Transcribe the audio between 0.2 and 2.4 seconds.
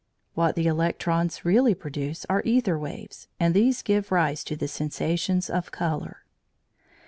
What the electrons really produce